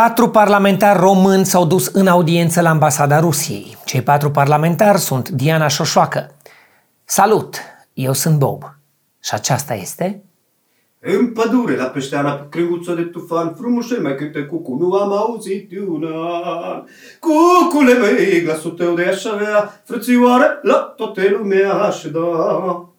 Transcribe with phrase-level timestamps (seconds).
[0.00, 3.76] Patru parlamentari români s-au dus în audiență la ambasada Rusiei.
[3.84, 6.30] Cei patru parlamentari sunt Diana Șoșoacă.
[7.04, 7.56] Salut!
[7.92, 8.62] Eu sunt Bob.
[9.22, 10.24] Și aceasta este...
[11.00, 15.68] În pădure, la peșteana pe crenguță de tufan, frumușel mai cântă cucu, nu am auzit
[15.68, 16.82] de un an.
[17.20, 22.89] Cucule mei, glasul tău de aș avea, frățioare, la toată lumea aș da.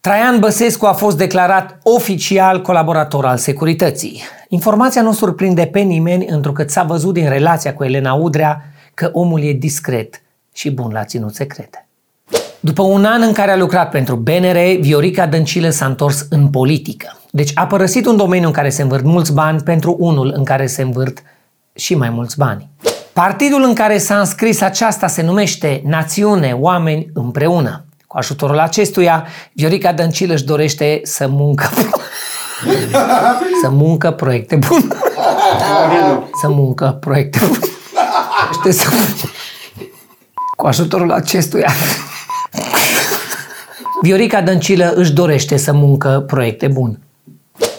[0.00, 4.22] Traian Băsescu a fost declarat oficial colaborator al securității.
[4.48, 8.64] Informația nu surprinde pe nimeni, întrucât s-a văzut din relația cu Elena Udrea
[8.94, 11.88] că omul e discret și bun la ținut secrete.
[12.60, 17.18] După un an în care a lucrat pentru BNR, Viorica Dăncilă s-a întors în politică.
[17.30, 20.66] Deci a părăsit un domeniu în care se învârt mulți bani pentru unul în care
[20.66, 21.22] se învârt
[21.74, 22.68] și mai mulți bani.
[23.12, 27.84] Partidul în care s-a înscris aceasta se numește Națiune Oameni Împreună.
[28.10, 31.64] Cu ajutorul acestuia, Viorica Dăncilă își dorește să muncă
[33.62, 34.84] să muncă proiecte bune.
[36.40, 37.58] să muncă proiecte bune.
[38.62, 38.90] Dorește să...
[40.56, 41.70] Cu ajutorul acestuia,
[44.02, 46.98] Viorica Dăncilă își dorește să muncă proiecte bune.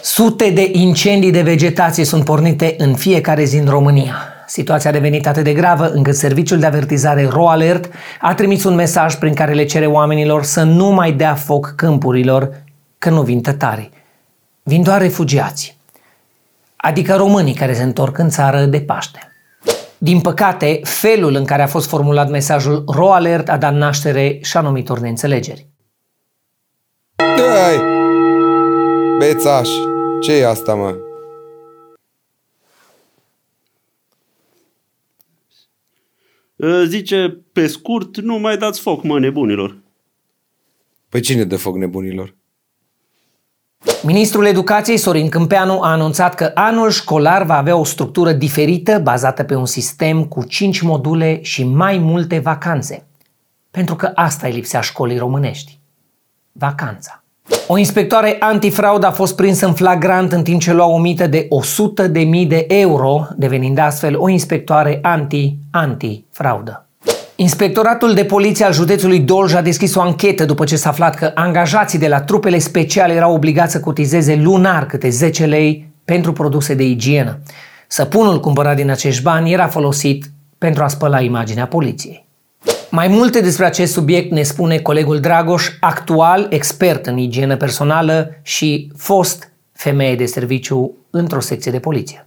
[0.02, 4.31] Sute de incendii de vegetație sunt pornite în fiecare zi în România.
[4.52, 9.14] Situația a devenit atât de gravă încât serviciul de avertizare RoAlert a trimis un mesaj
[9.14, 12.62] prin care le cere oamenilor să nu mai dea foc câmpurilor,
[12.98, 13.90] că nu vin tătari.
[14.62, 15.76] Vin doar refugiați,
[16.76, 19.32] adică românii care se întorc în țară de Paște.
[19.98, 24.98] Din păcate, felul în care a fost formulat mesajul RoAlert a dat naștere și anumitor
[24.98, 25.66] neînțelegeri.
[27.16, 27.82] Dai!
[29.18, 29.68] Bețaș,
[30.20, 31.11] ce e asta, mă?
[36.84, 39.76] Zice, pe scurt, nu mai dați foc, mă, nebunilor.
[41.08, 42.34] Păi cine dă foc nebunilor?
[44.02, 49.44] Ministrul Educației Sorin Câmpeanu a anunțat că anul școlar va avea o structură diferită bazată
[49.44, 53.06] pe un sistem cu 5 module și mai multe vacanțe.
[53.70, 55.78] Pentru că asta îi lipsea școlii românești.
[56.52, 57.21] Vacanța.
[57.66, 61.48] O inspectoare antifraudă a fost prinsă în flagrant în timp ce lua o mită de
[62.08, 66.86] 100.000 de euro, devenind astfel o inspectoare anti-antifraudă.
[67.36, 71.30] Inspectoratul de poliție al județului Dolj a deschis o anchetă după ce s-a aflat că
[71.34, 76.74] angajații de la trupele speciale erau obligați să cotizeze lunar câte 10 lei pentru produse
[76.74, 77.38] de igienă.
[77.88, 82.21] Săpunul cumpărat din acești bani era folosit pentru a spăla imaginea poliției.
[82.94, 88.92] Mai multe despre acest subiect ne spune colegul Dragoș, actual expert în igienă personală și
[88.96, 92.26] fost femeie de serviciu într-o secție de poliție.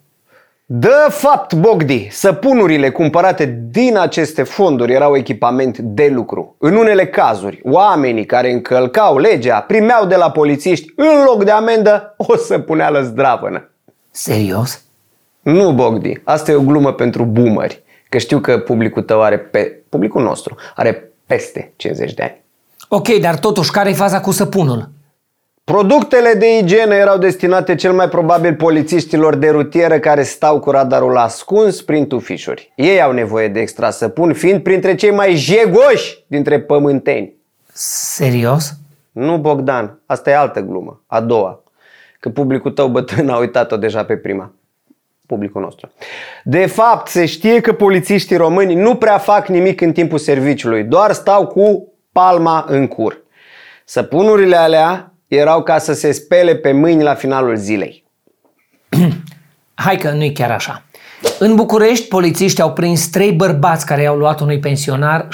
[0.66, 6.56] De fapt, Bogdi, săpunurile cumpărate din aceste fonduri erau echipament de lucru.
[6.58, 12.14] În unele cazuri, oamenii care încălcau legea primeau de la polițiști, în loc de amendă,
[12.18, 13.70] o săpuneală zdravănă.
[14.12, 14.82] Serios?
[15.42, 19.80] Nu, Bogdi, asta e o glumă pentru boomeri, că știu că publicul tău are pe...
[19.96, 22.44] publicul nostru are peste 50 de ani.
[22.90, 24.90] Ok, dar totuși, care e faza cu săpunul?
[25.64, 31.18] Productele de igienă erau destinate cel mai probabil polițiștilor de rutieră care stau cu radarul
[31.18, 32.72] ascuns prin tufișuri.
[32.76, 37.34] Ei au nevoie de extra săpun, fiind printre cei mai jegoși dintre pământeni.
[37.74, 38.74] Serios?
[39.12, 41.64] Nu, Bogdan, asta e altă glumă, a doua.
[42.20, 44.52] Că publicul tău bătrân a uitat-o deja pe prima.
[45.26, 45.92] Publicul nostru.
[46.44, 51.12] De fapt, se știe că polițiștii români nu prea fac nimic în timpul serviciului, doar
[51.12, 53.24] stau cu palma în cur.
[53.86, 58.04] Săpunurile alea erau ca să se spele pe mâini la finalul zilei.
[59.74, 60.84] Hai că nu-i chiar așa.
[61.40, 65.28] În București, polițiștii au prins trei bărbați care i-au luat unui pensionar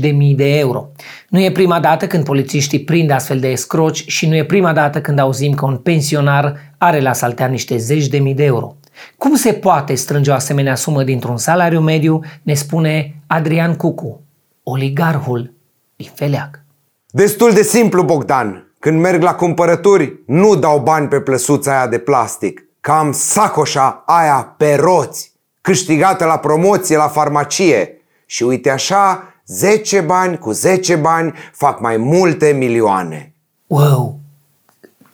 [0.00, 0.88] 60.000 de euro.
[1.28, 5.00] Nu e prima dată când polițiștii prind astfel de escroci și nu e prima dată
[5.00, 8.76] când auzim că un pensionar are la saltea niște zeci de mii de euro.
[9.18, 14.22] Cum se poate strânge o asemenea sumă dintr-un salariu mediu, ne spune Adrian Cucu,
[14.62, 15.52] oligarhul
[15.96, 16.60] din Feleac.
[17.10, 18.68] Destul de simplu, Bogdan.
[18.78, 22.66] Când merg la cumpărături, nu dau bani pe plăsuța aia de plastic.
[22.80, 28.02] Cam sacoșa aia pe roți, câștigată la promoție la farmacie.
[28.26, 33.34] Și uite așa, 10 bani cu 10 bani fac mai multe milioane.
[33.66, 34.18] Wow!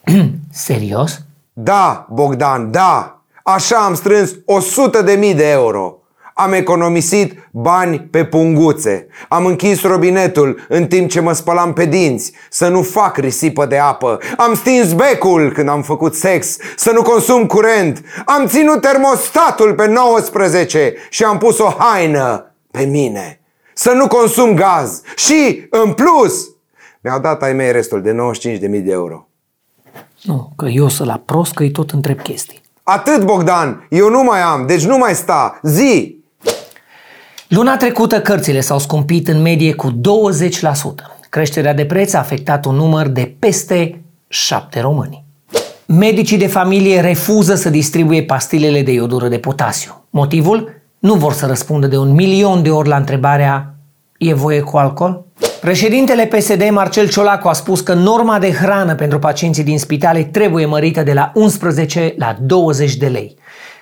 [0.51, 1.21] Serios?
[1.53, 3.20] Da, Bogdan, da!
[3.43, 5.95] Așa am strâns 100 de mii de euro.
[6.33, 9.07] Am economisit bani pe punguțe.
[9.29, 13.77] Am închis robinetul în timp ce mă spălam pe dinți, să nu fac risipă de
[13.77, 14.19] apă.
[14.37, 18.01] Am stins becul când am făcut sex, să nu consum curent.
[18.25, 23.39] Am ținut termostatul pe 19 și am pus o haină pe mine.
[23.73, 25.01] Să nu consum gaz.
[25.15, 26.49] Și, în plus,
[27.01, 28.15] mi-au dat ai mei restul de
[28.51, 29.27] 95.000 de euro.
[30.21, 32.61] Nu, că eu să la prost că tot întreb chestii.
[32.93, 36.15] Atât, Bogdan, eu nu mai am, deci nu mai sta, zi!
[37.47, 39.93] Luna trecută cărțile s-au scumpit în medie cu 20%.
[41.29, 45.23] Creșterea de preț a afectat un număr de peste 7 români.
[45.85, 50.03] Medicii de familie refuză să distribuie pastilele de iodură de potasiu.
[50.09, 50.81] Motivul?
[50.99, 53.73] Nu vor să răspundă de un milion de ori la întrebarea
[54.17, 55.25] E voie cu alcool?
[55.61, 60.65] Președintele PSD Marcel Ciolacu a spus că norma de hrană pentru pacienții din spitale trebuie
[60.65, 63.35] mărită de la 11 la 20 de lei.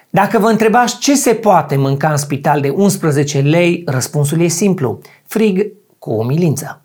[0.09, 4.99] Dacă vă întrebați ce se poate mânca în spital de 11 lei, răspunsul e simplu.
[5.27, 5.67] Frig
[5.99, 6.81] cu umilință.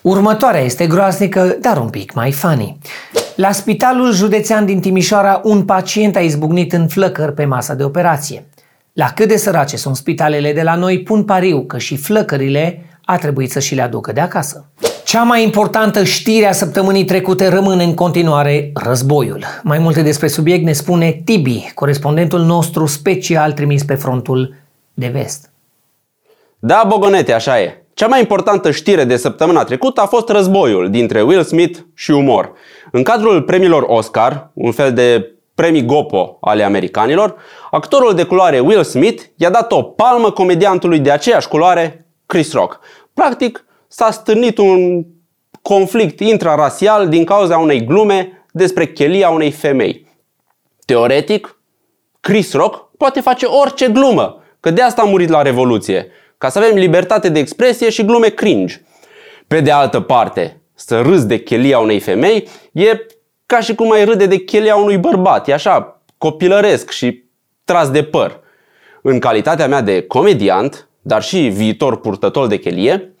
[0.00, 2.78] Următoarea este groaznică, dar un pic mai funny.
[3.36, 8.46] La Spitalul Județean din Timișoara, un pacient a izbucnit în flăcări pe masa de operație.
[8.92, 13.16] La cât de sărace sunt spitalele de la noi, pun pariu că și flăcările a
[13.16, 14.64] trebuit să și le aducă de acasă.
[15.04, 19.44] Cea mai importantă știre a săptămânii trecute rămâne în continuare războiul.
[19.62, 24.54] Mai multe despre subiect ne spune Tibi, corespondentul nostru special trimis pe frontul
[24.94, 25.50] de vest.
[26.58, 27.82] Da, Bogonete, așa e.
[27.94, 32.52] Cea mai importantă știre de săptămâna trecută a fost războiul dintre Will Smith și umor.
[32.90, 37.34] În cadrul premiilor Oscar, un fel de premii Gopo ale americanilor,
[37.70, 42.80] actorul de culoare Will Smith i-a dat o palmă comediantului de aceeași culoare, Chris Rock.
[43.14, 45.04] Practic, s-a stârnit un
[45.62, 50.06] conflict intrarasial din cauza unei glume despre chelia unei femei.
[50.86, 51.60] Teoretic,
[52.20, 56.06] Chris Rock poate face orice glumă, că de asta a murit la Revoluție,
[56.38, 58.82] ca să avem libertate de expresie și glume cringe.
[59.46, 63.06] Pe de altă parte, să râzi de chelia unei femei e
[63.46, 65.48] ca și cum ai râde de chelia unui bărbat.
[65.48, 67.24] E așa, copilăresc și
[67.64, 68.40] tras de păr.
[69.02, 73.14] În calitatea mea de comediant, dar și viitor purtător de chelie,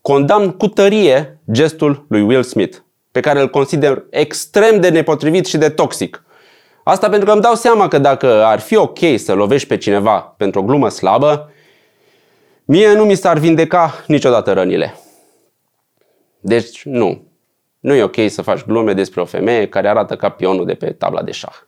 [0.00, 2.76] condamn cu tărie gestul lui Will Smith,
[3.10, 6.22] pe care îl consider extrem de nepotrivit și de toxic.
[6.84, 10.20] Asta pentru că îmi dau seama că dacă ar fi ok să lovești pe cineva
[10.20, 11.52] pentru o glumă slabă,
[12.64, 14.94] mie nu mi s-ar vindeca niciodată rănile.
[16.40, 17.26] Deci nu.
[17.80, 20.90] Nu e ok să faci glume despre o femeie care arată ca pionul de pe
[20.90, 21.67] tabla de șah.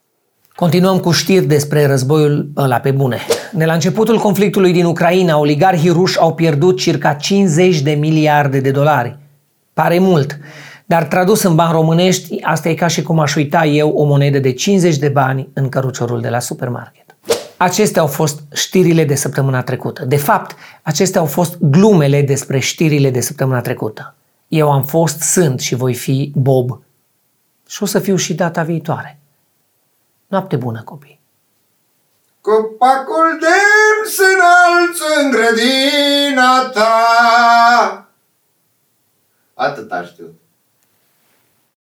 [0.60, 3.18] Continuăm cu știri despre războiul ăla pe bune.
[3.52, 8.70] De la începutul conflictului din Ucraina, oligarhii ruși au pierdut circa 50 de miliarde de
[8.70, 9.18] dolari.
[9.72, 10.38] Pare mult,
[10.86, 14.38] dar tradus în bani românești, asta e ca și cum aș uita eu o monedă
[14.38, 17.16] de 50 de bani în căruciorul de la supermarket.
[17.56, 20.04] Acestea au fost știrile de săptămâna trecută.
[20.04, 24.14] De fapt, acestea au fost glumele despre știrile de săptămâna trecută.
[24.48, 26.82] Eu am fost, sunt și voi fi Bob.
[27.68, 29.20] Și o să fiu și data viitoare.
[30.31, 31.21] Noapte bună, copii!
[32.41, 33.47] Copacul de
[34.11, 38.09] se înalță în grădina ta.
[39.55, 40.41] Atât aș știut.